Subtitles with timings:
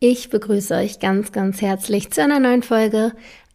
[0.00, 3.10] Ich begrüße euch ganz, ganz herzlich zu einer neuen Folge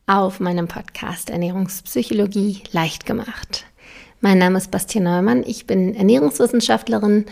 [0.07, 3.63] auf meinem Podcast Ernährungspsychologie leicht gemacht.
[4.19, 7.27] Mein Name ist Bastian Neumann, ich bin Ernährungswissenschaftlerin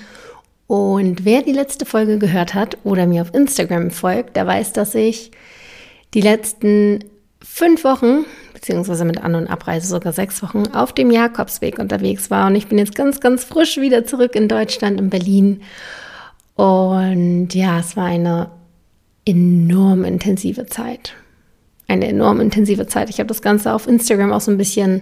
[0.67, 4.95] und wer die letzte Folge gehört hat oder mir auf Instagram folgt, der weiß, dass
[4.95, 5.31] ich
[6.13, 7.03] die letzten
[7.43, 8.23] fünf Wochen,
[8.53, 12.47] beziehungsweise mit An- und Abreise sogar sechs Wochen, auf dem Jakobsweg unterwegs war.
[12.47, 15.63] Und ich bin jetzt ganz, ganz frisch wieder zurück in Deutschland, in Berlin.
[16.55, 18.51] Und ja, es war eine
[19.31, 21.13] enorm intensive Zeit.
[21.87, 23.09] Eine enorm intensive Zeit.
[23.09, 25.01] Ich habe das Ganze auf Instagram auch so ein bisschen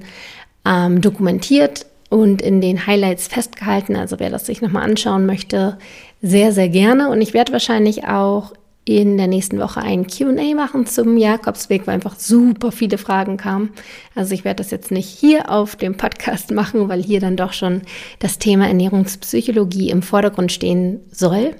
[0.65, 3.95] ähm, dokumentiert und in den Highlights festgehalten.
[3.95, 5.77] Also wer das sich nochmal anschauen möchte,
[6.21, 7.09] sehr, sehr gerne.
[7.09, 8.53] Und ich werde wahrscheinlich auch
[8.85, 13.69] in der nächsten Woche ein QA machen zum Jakobsweg, weil einfach super viele Fragen kamen.
[14.15, 17.53] Also ich werde das jetzt nicht hier auf dem Podcast machen, weil hier dann doch
[17.53, 17.83] schon
[18.17, 21.55] das Thema Ernährungspsychologie im Vordergrund stehen soll.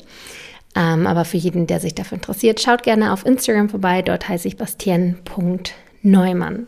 [0.80, 4.02] Ähm, aber für jeden, der sich dafür interessiert, schaut gerne auf Instagram vorbei.
[4.02, 6.68] Dort heiße ich bastien.neumann.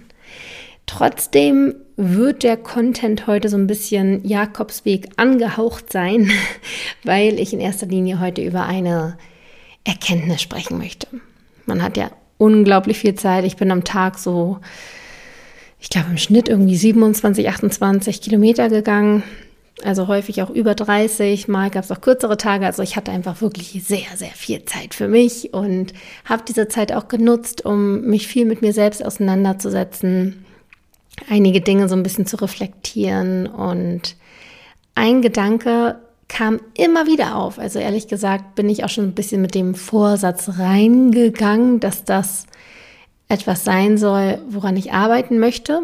[0.86, 6.30] Trotzdem wird der Content heute so ein bisschen Jakobsweg angehaucht sein,
[7.06, 9.18] weil ich in erster Linie heute über eine
[9.86, 11.08] Erkenntnis sprechen möchte.
[11.66, 13.46] Man hat ja unglaublich viel Zeit.
[13.46, 14.60] Ich bin am Tag so,
[15.80, 19.24] ich glaube im Schnitt irgendwie 27, 28 Kilometer gegangen.
[19.84, 22.66] Also häufig auch über 30, mal gab es auch kürzere Tage.
[22.66, 25.94] Also ich hatte einfach wirklich sehr, sehr viel Zeit für mich und
[26.26, 30.46] habe diese Zeit auch genutzt, um mich viel mit mir selbst auseinanderzusetzen,
[31.30, 33.48] einige Dinge so ein bisschen zu reflektieren.
[33.48, 34.16] Und
[34.94, 35.98] ein Gedanke,
[36.32, 37.60] kam immer wieder auf.
[37.60, 42.46] Also ehrlich gesagt bin ich auch schon ein bisschen mit dem Vorsatz reingegangen, dass das
[43.28, 45.82] etwas sein soll, woran ich arbeiten möchte.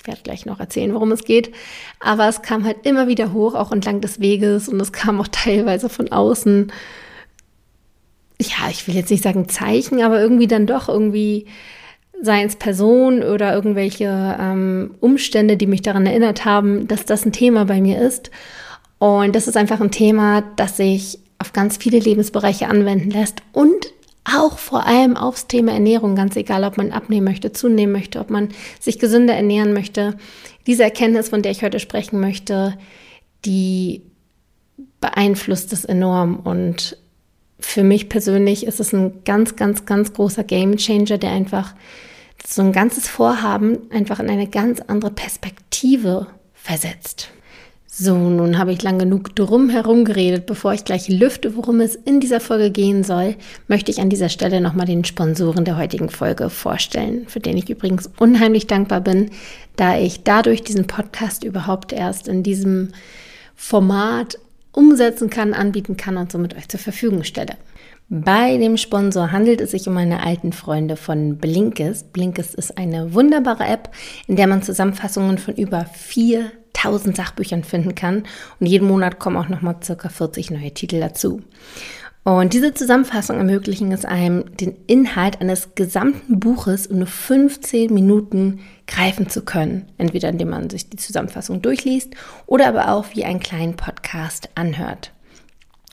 [0.00, 1.52] Ich werde gleich noch erzählen, worum es geht.
[1.98, 5.28] Aber es kam halt immer wieder hoch, auch entlang des Weges und es kam auch
[5.28, 6.72] teilweise von außen.
[8.40, 11.46] Ja, ich will jetzt nicht sagen Zeichen, aber irgendwie dann doch irgendwie
[12.22, 17.32] seien es Personen oder irgendwelche ähm, Umstände, die mich daran erinnert haben, dass das ein
[17.32, 18.30] Thema bei mir ist.
[18.98, 23.86] Und das ist einfach ein Thema, das sich auf ganz viele Lebensbereiche anwenden lässt und
[24.36, 28.30] auch vor allem aufs Thema Ernährung, ganz egal, ob man abnehmen möchte, zunehmen möchte, ob
[28.30, 28.48] man
[28.78, 30.16] sich gesünder ernähren möchte.
[30.66, 32.76] Diese Erkenntnis, von der ich heute sprechen möchte,
[33.44, 34.02] die
[35.00, 36.96] beeinflusst es enorm und
[37.58, 41.74] für mich persönlich ist es ein ganz, ganz, ganz großer Game Changer, der einfach
[42.46, 47.30] so ein ganzes Vorhaben einfach in eine ganz andere Perspektive versetzt.
[48.02, 50.46] So, nun habe ich lang genug drum herum geredet.
[50.46, 53.36] Bevor ich gleich lüfte, worum es in dieser Folge gehen soll,
[53.68, 57.68] möchte ich an dieser Stelle nochmal den Sponsoren der heutigen Folge vorstellen, für den ich
[57.68, 59.28] übrigens unheimlich dankbar bin,
[59.76, 62.92] da ich dadurch diesen Podcast überhaupt erst in diesem
[63.54, 64.38] Format
[64.72, 67.56] umsetzen kann, anbieten kann und somit euch zur Verfügung stelle.
[68.08, 72.14] Bei dem Sponsor handelt es sich um meine alten Freunde von Blinkist.
[72.14, 73.90] Blinkist ist eine wunderbare App,
[74.26, 78.24] in der man Zusammenfassungen von über vier 1000 Sachbüchern finden kann.
[78.58, 81.42] Und jeden Monat kommen auch nochmal circa 40 neue Titel dazu.
[82.22, 88.60] Und diese Zusammenfassung ermöglichen es einem, den Inhalt eines gesamten Buches in nur 15 Minuten
[88.86, 89.86] greifen zu können.
[89.96, 92.14] Entweder indem man sich die Zusammenfassung durchliest
[92.46, 95.12] oder aber auch wie einen kleinen Podcast anhört.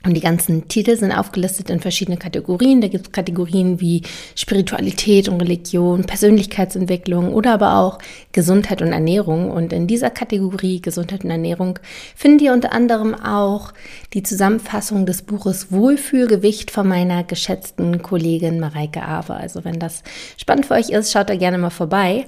[0.03, 2.81] Und die ganzen Titel sind aufgelistet in verschiedene Kategorien.
[2.81, 4.03] Da gibt es Kategorien wie
[4.35, 7.97] Spiritualität und Religion, Persönlichkeitsentwicklung oder aber auch
[8.31, 9.49] Gesundheit und Ernährung.
[9.49, 11.79] Und in dieser Kategorie Gesundheit und Ernährung
[12.15, 13.73] findet ihr unter anderem auch
[14.13, 19.33] die Zusammenfassung des Buches Wohlfühlgewicht von meiner geschätzten Kollegin Mareike Awe.
[19.33, 20.03] Also wenn das
[20.37, 22.27] spannend für euch ist, schaut da gerne mal vorbei.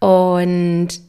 [0.00, 1.00] Und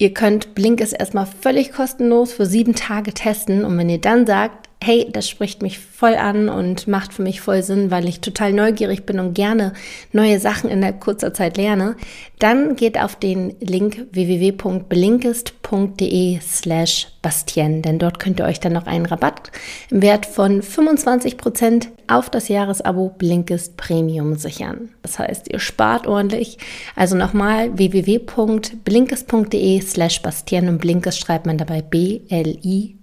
[0.00, 4.67] Ihr könnt Blinkes erstmal völlig kostenlos für sieben Tage testen und wenn ihr dann sagt,
[4.80, 8.52] hey, das spricht mich voll an und macht für mich voll Sinn, weil ich total
[8.52, 9.72] neugierig bin und gerne
[10.12, 11.96] neue Sachen in der kurzer Zeit lerne,
[12.38, 18.86] dann geht auf den Link www.blinkist.de slash Bastien, denn dort könnt ihr euch dann noch
[18.86, 19.50] einen Rabatt
[19.90, 24.90] im Wert von 25% auf das Jahresabo Blinkist Premium sichern.
[25.02, 26.58] Das heißt, ihr spart ordentlich.
[26.94, 32.98] Also nochmal www.blinkist.de slash Bastien und Blinkist schreibt man dabei B-L-I-N-K-I-S-T.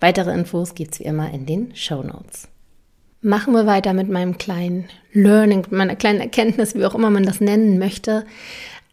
[0.00, 2.48] Weitere Infos gibt's wie immer in den Show Notes.
[3.22, 7.40] Machen wir weiter mit meinem kleinen Learning, meiner kleinen Erkenntnis, wie auch immer man das
[7.40, 8.24] nennen möchte,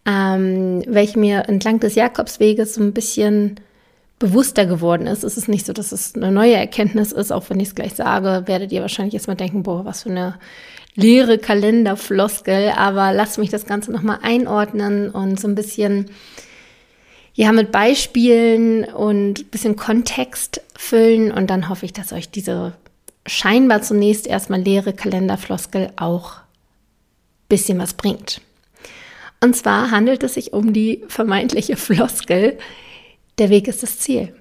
[0.06, 3.60] ähm, welche mir entlang des Jakobsweges so ein bisschen
[4.18, 5.24] bewusster geworden ist.
[5.24, 7.94] Es ist nicht so, dass es eine neue Erkenntnis ist, auch wenn ich es gleich
[7.94, 10.38] sage, werdet ihr wahrscheinlich erstmal denken, boah, was für eine
[10.94, 16.06] leere Kalenderfloskel, aber lasst mich das Ganze nochmal einordnen und so ein bisschen
[17.34, 22.74] ja, mit Beispielen und bisschen Kontext füllen und dann hoffe ich, dass euch diese
[23.26, 26.36] scheinbar zunächst erstmal leere Kalenderfloskel auch
[27.48, 28.40] bisschen was bringt.
[29.40, 32.58] Und zwar handelt es sich um die vermeintliche Floskel,
[33.38, 34.32] der Weg ist das Ziel.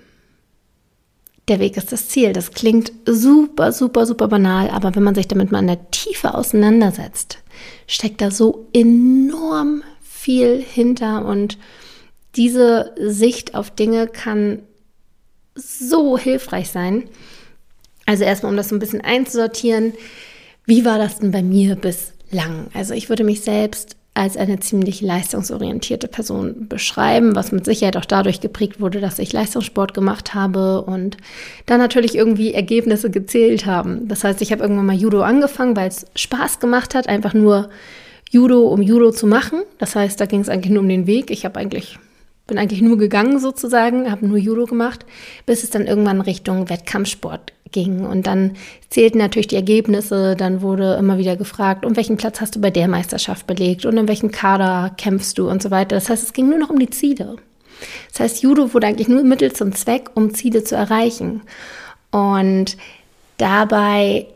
[1.48, 2.32] Der Weg ist das Ziel.
[2.32, 6.34] Das klingt super, super, super banal, aber wenn man sich damit mal in der Tiefe
[6.36, 7.40] auseinandersetzt,
[7.88, 11.58] steckt da so enorm viel hinter und
[12.36, 14.60] diese Sicht auf Dinge kann
[15.56, 17.04] so hilfreich sein.
[18.06, 19.94] Also erstmal, um das so ein bisschen einzusortieren,
[20.66, 22.68] wie war das denn bei mir bislang?
[22.74, 28.06] Also ich würde mich selbst als eine ziemlich leistungsorientierte Person beschreiben, was mit Sicherheit auch
[28.06, 31.18] dadurch geprägt wurde, dass ich Leistungssport gemacht habe und
[31.66, 34.08] dann natürlich irgendwie Ergebnisse gezählt haben.
[34.08, 37.70] Das heißt, ich habe irgendwann mal Judo angefangen, weil es Spaß gemacht hat, einfach nur
[38.30, 39.64] Judo, um Judo zu machen.
[39.80, 41.32] Das heißt, da ging es eigentlich nur um den Weg.
[41.32, 41.98] Ich habe eigentlich
[42.48, 45.06] bin eigentlich nur gegangen sozusagen, habe nur Judo gemacht,
[45.46, 48.06] bis es dann irgendwann Richtung Wettkampfsport ging.
[48.06, 48.56] Und dann
[48.90, 52.70] zählten natürlich die Ergebnisse, dann wurde immer wieder gefragt, um welchen Platz hast du bei
[52.70, 55.96] der Meisterschaft belegt und in welchem Kader kämpfst du und so weiter.
[55.96, 57.38] Das heißt, es ging nur noch um die Ziele.
[58.12, 61.42] Das heißt, Judo wurde eigentlich nur Mittel zum Zweck, um Ziele zu erreichen.
[62.12, 62.78] Und
[63.38, 64.28] dabei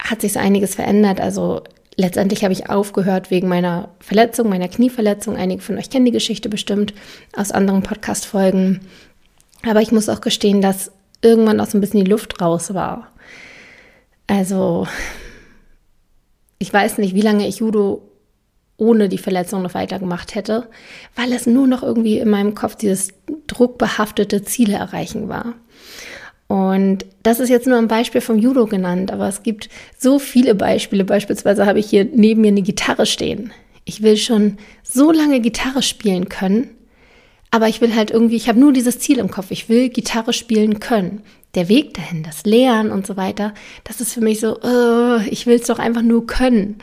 [0.00, 1.20] hat sich so einiges verändert.
[1.20, 1.62] Also
[1.98, 5.36] letztendlich habe ich aufgehört wegen meiner Verletzung, meiner Knieverletzung.
[5.36, 6.94] Einige von euch kennen die Geschichte bestimmt
[7.36, 8.80] aus anderen Podcast-Folgen.
[9.68, 13.12] Aber ich muss auch gestehen, dass irgendwann auch so ein bisschen die Luft raus war.
[14.28, 14.86] Also,
[16.60, 18.02] ich weiß nicht, wie lange ich Judo
[18.76, 20.68] ohne die Verletzung noch weitergemacht hätte,
[21.16, 23.08] weil es nur noch irgendwie in meinem Kopf dieses
[23.48, 25.54] druckbehaftete Ziele erreichen war.
[26.48, 29.68] Und das ist jetzt nur ein Beispiel vom Judo genannt, aber es gibt
[29.98, 31.04] so viele Beispiele.
[31.04, 33.52] Beispielsweise habe ich hier neben mir eine Gitarre stehen.
[33.84, 36.70] Ich will schon so lange Gitarre spielen können,
[37.50, 39.50] aber ich will halt irgendwie, ich habe nur dieses Ziel im Kopf.
[39.50, 41.22] Ich will Gitarre spielen können.
[41.54, 43.54] Der Weg dahin, das Lernen und so weiter,
[43.84, 46.76] das ist für mich so, uh, ich will es doch einfach nur können.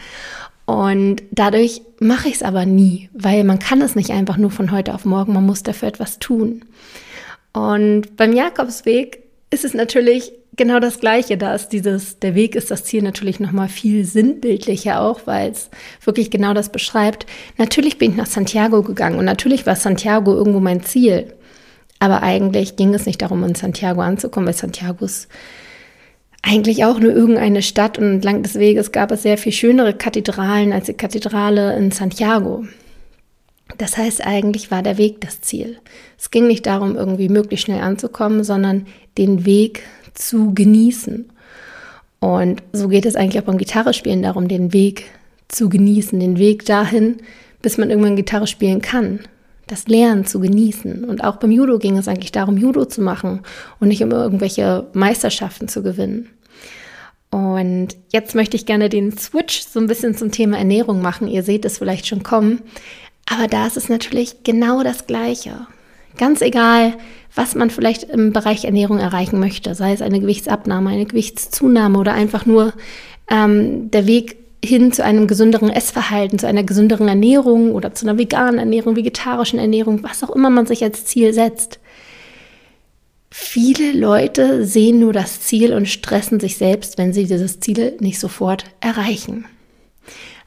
[0.65, 4.71] Und dadurch mache ich es aber nie, weil man kann es nicht einfach nur von
[4.71, 6.65] heute auf morgen, man muss dafür etwas tun.
[7.53, 11.37] Und beim Jakobsweg ist es natürlich genau das Gleiche.
[11.37, 15.69] Da ist dieses, der Weg ist das Ziel natürlich nochmal viel sinnbildlicher auch, weil es
[16.03, 17.25] wirklich genau das beschreibt.
[17.57, 21.33] Natürlich bin ich nach Santiago gegangen und natürlich war Santiago irgendwo mein Ziel.
[21.99, 25.27] Aber eigentlich ging es nicht darum, in Santiago anzukommen, weil Santiago ist
[26.41, 30.73] eigentlich auch nur irgendeine Stadt und entlang des Weges gab es sehr viel schönere Kathedralen
[30.73, 32.65] als die Kathedrale in Santiago.
[33.77, 35.77] Das heißt, eigentlich war der Weg das Ziel.
[36.17, 38.87] Es ging nicht darum, irgendwie möglichst schnell anzukommen, sondern
[39.17, 39.83] den Weg
[40.13, 41.29] zu genießen.
[42.19, 45.05] Und so geht es eigentlich auch beim Gitarrespielen darum, den Weg
[45.47, 47.17] zu genießen, den Weg dahin,
[47.61, 49.19] bis man irgendwann Gitarre spielen kann.
[49.67, 51.03] Das Lernen zu genießen.
[51.03, 53.41] Und auch beim Judo ging es eigentlich darum, Judo zu machen
[53.79, 56.29] und nicht um irgendwelche Meisterschaften zu gewinnen.
[57.31, 61.27] Und jetzt möchte ich gerne den Switch so ein bisschen zum Thema Ernährung machen.
[61.27, 62.61] Ihr seht es vielleicht schon kommen.
[63.25, 65.67] Aber da ist es natürlich genau das Gleiche.
[66.17, 66.93] Ganz egal,
[67.33, 72.13] was man vielleicht im Bereich Ernährung erreichen möchte, sei es eine Gewichtsabnahme, eine Gewichtszunahme oder
[72.13, 72.73] einfach nur
[73.29, 78.17] ähm, der Weg hin zu einem gesünderen Essverhalten, zu einer gesünderen Ernährung oder zu einer
[78.17, 81.79] veganen Ernährung, vegetarischen Ernährung, was auch immer man sich als Ziel setzt.
[83.29, 88.19] Viele Leute sehen nur das Ziel und stressen sich selbst, wenn sie dieses Ziel nicht
[88.19, 89.45] sofort erreichen.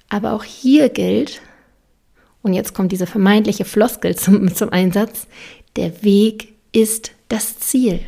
[0.08, 1.42] Aber auch hier gilt,
[2.42, 5.26] und jetzt kommt diese vermeintliche Floskel zum, zum Einsatz,
[5.76, 8.00] der Weg ist das Ziel.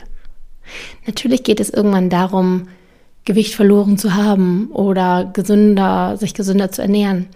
[1.06, 2.68] Natürlich geht es irgendwann darum,
[3.24, 7.28] Gewicht verloren zu haben oder gesünder, sich gesünder zu ernähren.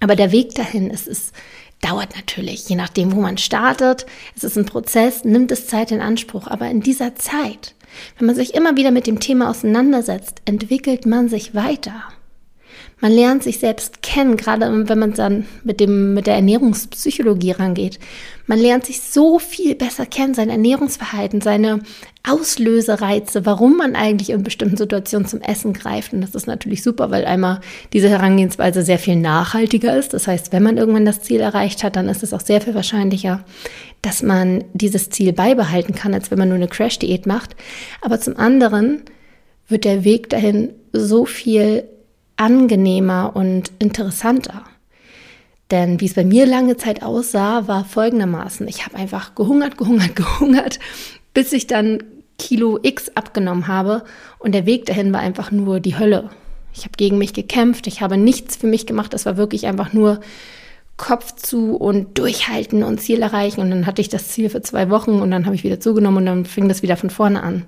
[0.00, 1.32] Aber der Weg dahin, es ist,
[1.80, 4.06] dauert natürlich, je nachdem, wo man startet.
[4.36, 6.46] Es ist ein Prozess, nimmt es Zeit in Anspruch.
[6.46, 7.74] Aber in dieser Zeit,
[8.18, 12.02] wenn man sich immer wieder mit dem Thema auseinandersetzt, entwickelt man sich weiter.
[13.04, 17.98] Man lernt sich selbst kennen, gerade wenn man dann mit dem, mit der Ernährungspsychologie rangeht.
[18.46, 21.80] Man lernt sich so viel besser kennen, sein Ernährungsverhalten, seine
[22.26, 26.14] Auslösereize, warum man eigentlich in bestimmten Situationen zum Essen greift.
[26.14, 27.60] Und das ist natürlich super, weil einmal
[27.92, 30.14] diese Herangehensweise sehr viel nachhaltiger ist.
[30.14, 32.74] Das heißt, wenn man irgendwann das Ziel erreicht hat, dann ist es auch sehr viel
[32.74, 33.44] wahrscheinlicher,
[34.00, 37.54] dass man dieses Ziel beibehalten kann, als wenn man nur eine Crash-Diät macht.
[38.00, 39.02] Aber zum anderen
[39.68, 41.84] wird der Weg dahin so viel
[42.36, 44.64] angenehmer und interessanter.
[45.70, 48.68] Denn wie es bei mir lange Zeit aussah, war folgendermaßen.
[48.68, 50.78] Ich habe einfach gehungert, gehungert, gehungert,
[51.32, 52.02] bis ich dann
[52.38, 54.04] Kilo X abgenommen habe.
[54.38, 56.30] Und der Weg dahin war einfach nur die Hölle.
[56.74, 59.14] Ich habe gegen mich gekämpft, ich habe nichts für mich gemacht.
[59.14, 60.20] Das war wirklich einfach nur
[60.96, 63.60] Kopf zu und durchhalten und Ziel erreichen.
[63.60, 66.18] Und dann hatte ich das Ziel für zwei Wochen und dann habe ich wieder zugenommen
[66.18, 67.64] und dann fing das wieder von vorne an.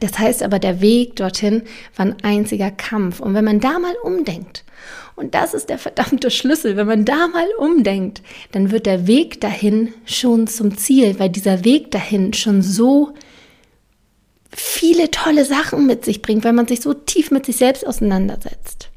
[0.00, 1.62] Das heißt aber, der Weg dorthin
[1.96, 3.20] war ein einziger Kampf.
[3.20, 4.64] Und wenn man da mal umdenkt,
[5.14, 9.40] und das ist der verdammte Schlüssel, wenn man da mal umdenkt, dann wird der Weg
[9.40, 13.12] dahin schon zum Ziel, weil dieser Weg dahin schon so
[14.50, 18.88] viele tolle Sachen mit sich bringt, weil man sich so tief mit sich selbst auseinandersetzt.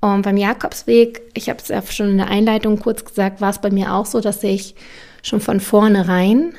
[0.00, 3.60] Und beim Jakobsweg, ich habe es ja schon in der Einleitung kurz gesagt, war es
[3.60, 4.74] bei mir auch so, dass ich
[5.22, 6.54] schon von vornherein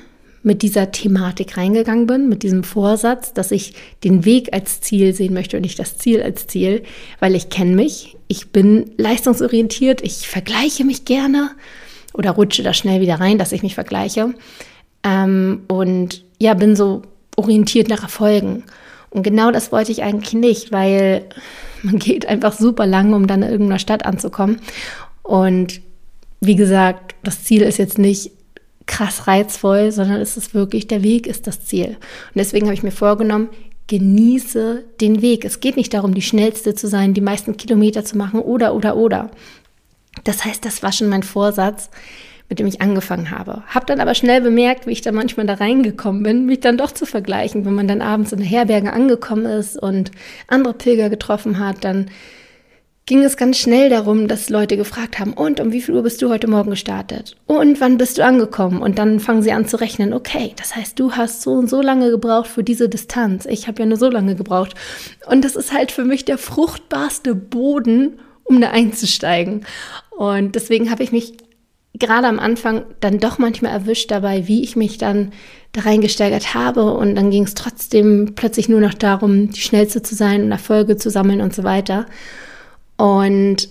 [0.48, 3.74] mit dieser Thematik reingegangen bin, mit diesem Vorsatz, dass ich
[4.04, 6.84] den Weg als Ziel sehen möchte und nicht das Ziel als Ziel,
[7.20, 11.51] weil ich kenne mich, ich bin leistungsorientiert, ich vergleiche mich gerne
[12.13, 14.34] oder rutsche da schnell wieder rein, dass ich mich vergleiche.
[15.04, 17.01] Ähm, und ja, bin so
[17.36, 18.63] orientiert nach Erfolgen.
[19.10, 21.25] Und genau das wollte ich eigentlich nicht, weil
[21.84, 24.60] man geht einfach super lang, um dann in irgendeiner Stadt anzukommen.
[25.24, 25.82] Und
[26.39, 28.32] wie gesagt, das Ziel ist jetzt nicht
[28.98, 31.89] krass reizvoll, sondern es ist wirklich, der Weg ist das Ziel.
[31.89, 33.50] Und deswegen habe ich mir vorgenommen,
[33.86, 35.46] genieße den Weg.
[35.46, 38.98] Es geht nicht darum, die schnellste zu sein, die meisten Kilometer zu machen oder, oder,
[38.98, 39.30] oder.
[40.24, 41.92] Das heißt, das war schon mein Vorsatz,
[42.50, 43.62] mit dem ich angefangen habe.
[43.68, 46.92] Hab dann aber schnell bemerkt, wie ich da manchmal da reingekommen bin, mich dann doch
[46.92, 47.66] zu vergleichen.
[47.66, 50.10] Wenn man dann abends in der Herberge angekommen ist und
[50.48, 52.10] andere Pilger getroffen hat, dann
[53.07, 56.21] ging es ganz schnell darum, dass Leute gefragt haben, und um wie viel Uhr bist
[56.21, 57.37] du heute Morgen gestartet?
[57.47, 58.81] Und wann bist du angekommen?
[58.81, 61.81] Und dann fangen sie an zu rechnen, okay, das heißt, du hast so und so
[61.81, 63.45] lange gebraucht für diese Distanz.
[63.45, 64.75] Ich habe ja nur so lange gebraucht.
[65.25, 69.65] Und das ist halt für mich der fruchtbarste Boden, um da einzusteigen.
[70.17, 71.37] Und deswegen habe ich mich
[71.93, 75.31] gerade am Anfang dann doch manchmal erwischt dabei, wie ich mich dann
[75.71, 76.91] da reingesteigert habe.
[76.91, 80.97] Und dann ging es trotzdem plötzlich nur noch darum, die Schnellste zu sein und Erfolge
[80.97, 82.05] zu sammeln und so weiter.
[82.98, 83.70] Und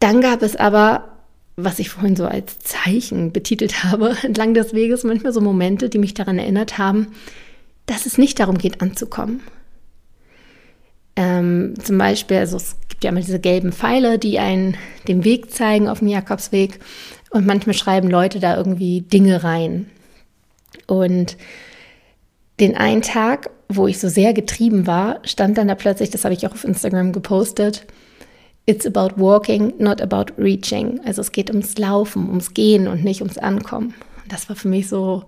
[0.00, 1.08] dann gab es aber,
[1.56, 5.98] was ich vorhin so als Zeichen betitelt habe, entlang des Weges manchmal so Momente, die
[5.98, 7.08] mich daran erinnert haben,
[7.86, 9.40] dass es nicht darum geht, anzukommen.
[11.14, 14.76] Ähm, zum Beispiel, also es gibt ja immer diese gelben Pfeile, die einen
[15.08, 16.78] den Weg zeigen auf dem Jakobsweg.
[17.30, 19.90] Und manchmal schreiben Leute da irgendwie Dinge rein.
[20.86, 21.36] Und
[22.60, 26.34] den einen Tag, wo ich so sehr getrieben war, stand dann da plötzlich, das habe
[26.34, 27.86] ich auch auf Instagram gepostet,
[28.64, 31.00] It's about walking, not about reaching.
[31.04, 33.94] Also es geht ums Laufen, ums Gehen und nicht ums Ankommen.
[34.28, 35.24] Das war für mich so,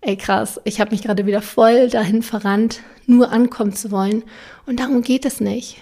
[0.00, 4.22] ey krass, ich habe mich gerade wieder voll dahin verrannt, nur ankommen zu wollen.
[4.66, 5.76] Und darum geht es nicht.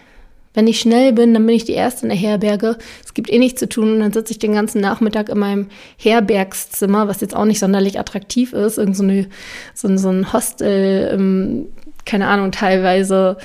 [0.54, 2.78] Wenn ich schnell bin, dann bin ich die Erste in der Herberge.
[3.04, 5.68] Es gibt eh nichts zu tun und dann sitze ich den ganzen Nachmittag in meinem
[5.98, 8.76] Herbergszimmer, was jetzt auch nicht sonderlich attraktiv ist.
[8.76, 9.28] Irgend so, eine,
[9.72, 11.66] so, so ein Hostel, ähm,
[12.04, 13.36] keine Ahnung, teilweise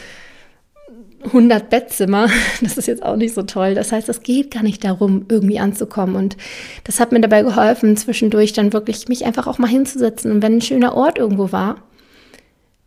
[1.25, 2.29] 100 Bettzimmer.
[2.61, 3.75] Das ist jetzt auch nicht so toll.
[3.75, 6.15] Das heißt, es geht gar nicht darum, irgendwie anzukommen.
[6.15, 6.37] Und
[6.83, 10.31] das hat mir dabei geholfen, zwischendurch dann wirklich mich einfach auch mal hinzusetzen.
[10.31, 11.77] Und wenn ein schöner Ort irgendwo war,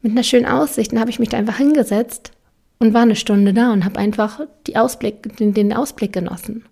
[0.03, 2.33] mit einer schönen Aussicht, dann habe ich mich da einfach hingesetzt
[2.79, 4.41] und war eine Stunde da und habe einfach
[4.75, 6.65] Ausblick, den, den Ausblick genossen.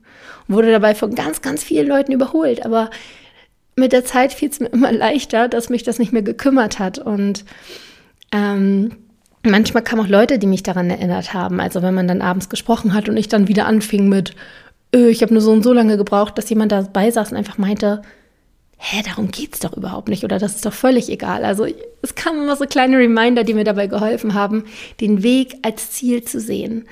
[0.46, 2.64] Und wurde dabei von ganz, ganz vielen Leuten überholt.
[2.64, 2.90] Aber
[3.76, 6.98] mit der Zeit fiel es mir immer leichter, dass mich das nicht mehr gekümmert hat.
[6.98, 7.44] Und
[8.32, 8.92] ähm,
[9.44, 11.60] manchmal kamen auch Leute, die mich daran erinnert haben.
[11.60, 14.34] Also wenn man dann abends gesprochen hat und ich dann wieder anfing mit,
[14.94, 17.58] öh, ich habe nur so und so lange gebraucht, dass jemand dabei saß und einfach
[17.58, 18.02] meinte,
[18.76, 21.44] hä, darum geht's doch überhaupt nicht oder das ist doch völlig egal.
[21.44, 21.66] Also
[22.02, 24.64] es kamen immer so kleine Reminder, die mir dabei geholfen haben,
[25.00, 26.86] den Weg als Ziel zu sehen.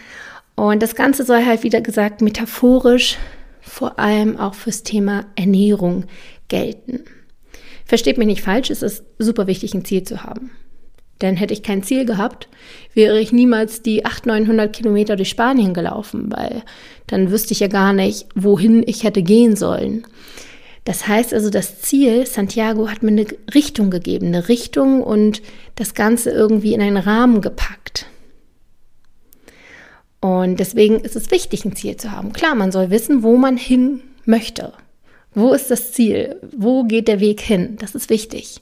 [0.55, 3.19] Und das Ganze soll halt, wieder gesagt, metaphorisch
[3.61, 6.05] vor allem auch fürs Thema Ernährung
[6.49, 7.01] gelten.
[7.85, 10.51] Versteht mich nicht falsch, es ist super wichtig, ein Ziel zu haben.
[11.23, 12.49] Denn hätte ich kein Ziel gehabt,
[12.95, 16.63] wäre ich niemals die 800, 900 Kilometer durch Spanien gelaufen, weil
[17.07, 20.05] dann wüsste ich ja gar nicht, wohin ich hätte gehen sollen.
[20.85, 25.41] Das heißt also, das Ziel, Santiago hat mir eine Richtung gegeben, eine Richtung und
[25.77, 28.07] das Ganze irgendwie in einen Rahmen gepackt.
[30.21, 32.33] Und deswegen ist es wichtig, ein Ziel zu haben.
[32.33, 34.73] Klar, man soll wissen, wo man hin möchte.
[35.35, 36.37] Wo ist das Ziel?
[36.57, 37.77] Wo geht der Weg hin?
[37.81, 38.61] Das ist wichtig.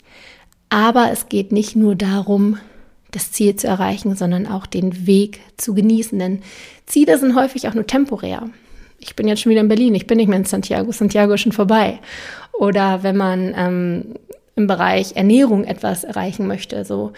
[0.71, 2.59] Aber es geht nicht nur darum,
[3.11, 6.19] das Ziel zu erreichen, sondern auch den Weg zu genießen.
[6.19, 6.43] Denn
[6.87, 8.49] Ziele sind häufig auch nur temporär
[9.00, 11.41] ich bin jetzt schon wieder in Berlin, ich bin nicht mehr in Santiago, Santiago ist
[11.41, 11.99] schon vorbei.
[12.53, 14.05] Oder wenn man ähm,
[14.57, 17.12] im Bereich Ernährung etwas erreichen möchte, so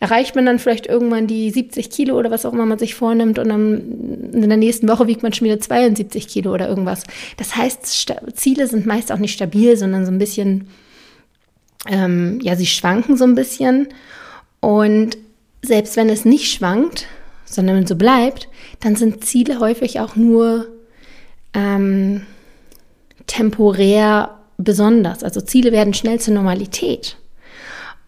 [0.00, 3.38] erreicht man dann vielleicht irgendwann die 70 Kilo oder was auch immer man sich vornimmt
[3.38, 7.04] und dann in der nächsten Woche wiegt man schon wieder 72 Kilo oder irgendwas.
[7.36, 10.68] Das heißt, Ziele sind meist auch nicht stabil, sondern so ein bisschen,
[11.86, 13.88] ähm, ja, sie schwanken so ein bisschen.
[14.60, 15.16] Und
[15.62, 17.06] selbst wenn es nicht schwankt,
[17.44, 18.48] sondern so bleibt,
[18.80, 20.68] dann sind Ziele häufig auch nur
[21.54, 22.22] ähm,
[23.26, 25.22] temporär besonders.
[25.22, 27.16] Also Ziele werden schnell zur Normalität.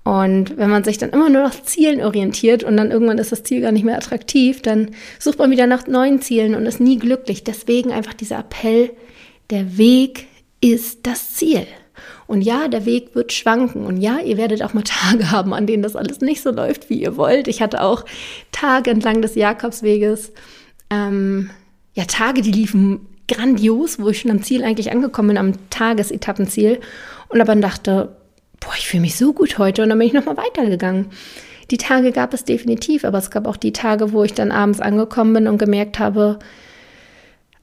[0.02, 3.44] Und wenn man sich dann immer nur nach Zielen orientiert und dann irgendwann ist das
[3.44, 6.98] Ziel gar nicht mehr attraktiv, dann sucht man wieder nach neuen Zielen und ist nie
[6.98, 7.44] glücklich.
[7.44, 8.90] Deswegen einfach dieser Appell,
[9.50, 10.26] der Weg
[10.60, 11.66] ist das Ziel.
[12.30, 13.84] Und ja, der Weg wird schwanken.
[13.84, 16.88] Und ja, ihr werdet auch mal Tage haben, an denen das alles nicht so läuft,
[16.88, 17.48] wie ihr wollt.
[17.48, 18.04] Ich hatte auch
[18.52, 20.32] Tage entlang des Jakobsweges,
[20.90, 21.50] ähm,
[21.94, 26.78] ja, Tage, die liefen grandios, wo ich schon am Ziel eigentlich angekommen bin, am Tagesetappenziel.
[27.30, 28.14] Und aber dachte,
[28.60, 29.82] boah, ich fühle mich so gut heute.
[29.82, 31.06] Und dann bin ich nochmal weitergegangen.
[31.72, 34.78] Die Tage gab es definitiv, aber es gab auch die Tage, wo ich dann abends
[34.78, 36.38] angekommen bin und gemerkt habe,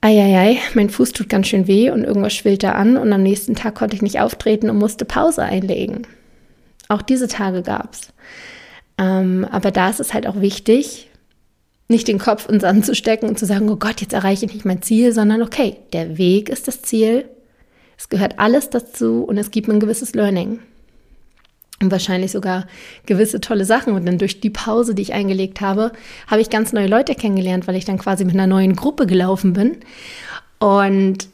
[0.02, 3.56] Eieiei, mein Fuß tut ganz schön weh und irgendwas schwillt da an und am nächsten
[3.56, 6.06] Tag konnte ich nicht auftreten und musste Pause einlegen.
[6.88, 8.14] Auch diese Tage gab es.
[9.00, 11.10] Ähm, aber da ist es halt auch wichtig,
[11.88, 14.46] nicht den Kopf in den Sand zu stecken und zu sagen, oh Gott, jetzt erreiche
[14.46, 17.26] ich nicht mein Ziel, sondern okay, der Weg ist das Ziel.
[17.98, 20.60] Es gehört alles dazu und es gibt ein gewisses Learning
[21.82, 22.66] und wahrscheinlich sogar
[23.06, 23.94] gewisse tolle Sachen.
[23.94, 25.92] Und dann durch die Pause, die ich eingelegt habe,
[26.28, 29.54] habe ich ganz neue Leute kennengelernt, weil ich dann quasi mit einer neuen Gruppe gelaufen
[29.54, 29.78] bin.
[30.60, 31.28] Und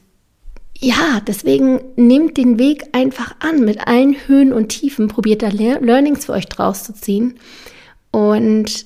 [0.78, 6.26] ja, deswegen nehmt den Weg einfach an mit allen Höhen und Tiefen, probiert da Learnings
[6.26, 7.36] für euch draus zu ziehen
[8.12, 8.86] und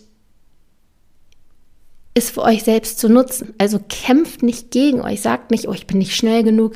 [2.14, 3.54] es für euch selbst zu nutzen.
[3.58, 6.76] Also kämpft nicht gegen euch, sagt nicht, oh, ich bin nicht schnell genug,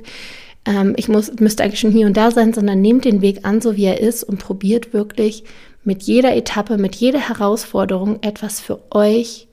[0.65, 3.61] ähm, ich muss, müsste eigentlich schon hier und da sein, sondern nehmt den Weg an,
[3.61, 5.43] so wie er ist und probiert wirklich
[5.83, 9.47] mit jeder Etappe, mit jeder Herausforderung etwas für euch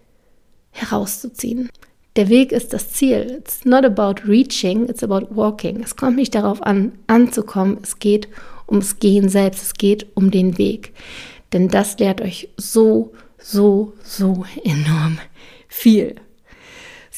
[0.71, 1.71] herauszuziehen.
[2.17, 3.39] Der Weg ist das Ziel.
[3.39, 5.83] It's not about reaching, it's about walking.
[5.83, 7.79] Es kommt nicht darauf an, anzukommen.
[7.83, 8.29] Es geht
[8.69, 9.63] ums Gehen selbst.
[9.63, 10.95] Es geht um den Weg.
[11.53, 15.19] Denn das lehrt euch so, so, so enorm
[15.69, 16.17] viel.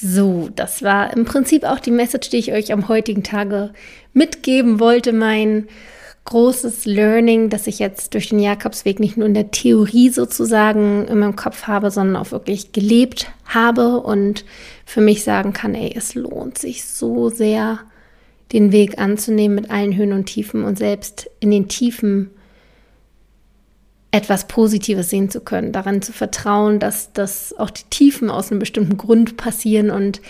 [0.03, 3.71] So, das war im Prinzip auch die Message, die ich euch am heutigen Tage
[4.15, 5.13] mitgeben wollte.
[5.13, 5.69] Mein
[6.25, 11.19] großes Learning, dass ich jetzt durch den Jakobsweg nicht nur in der Theorie sozusagen in
[11.19, 14.45] meinem Kopf habe, sondern auch wirklich gelebt habe und
[14.87, 17.81] für mich sagen kann, ey, es lohnt sich so sehr,
[18.53, 22.31] den Weg anzunehmen mit allen Höhen und Tiefen und selbst in den Tiefen
[24.11, 28.59] etwas Positives sehen zu können, daran zu vertrauen, dass, dass auch die Tiefen aus einem
[28.59, 30.21] bestimmten Grund passieren und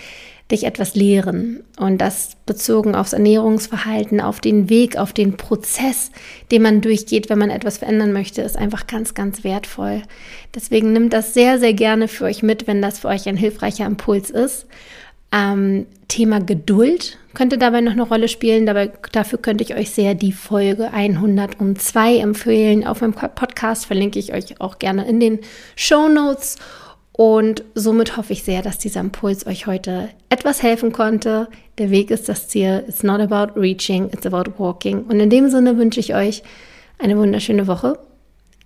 [0.51, 1.63] dich etwas lehren.
[1.79, 6.11] Und das bezogen aufs Ernährungsverhalten, auf den Weg, auf den Prozess,
[6.51, 10.03] den man durchgeht, wenn man etwas verändern möchte, ist einfach ganz, ganz wertvoll.
[10.55, 13.87] Deswegen nimmt das sehr, sehr gerne für euch mit, wenn das für euch ein hilfreicher
[13.87, 14.67] Impuls ist.
[15.33, 18.67] Ähm, Thema Geduld könnte dabei noch eine Rolle spielen.
[18.67, 22.85] Dabei, dafür könnte ich euch sehr die Folge 102 empfehlen.
[22.87, 25.39] Auf meinem Podcast verlinke ich euch auch gerne in den
[25.77, 26.57] Show Notes.
[27.13, 31.49] Und somit hoffe ich sehr, dass dieser Impuls euch heute etwas helfen konnte.
[31.79, 32.85] Der Weg ist das Ziel.
[32.89, 35.05] It's not about reaching, it's about walking.
[35.05, 36.43] Und in dem Sinne wünsche ich euch
[36.99, 37.99] eine wunderschöne Woche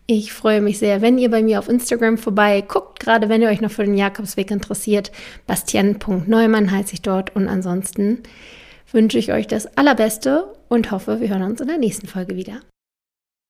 [0.07, 3.49] ich freue mich sehr, wenn ihr bei mir auf Instagram vorbei guckt, gerade wenn ihr
[3.49, 5.13] euch noch für den Jakobsweg interessiert.
[5.47, 8.23] Bastian.neumann heiße ich dort und ansonsten
[8.93, 12.61] wünsche ich euch das Allerbeste und hoffe, wir hören uns in der nächsten Folge wieder.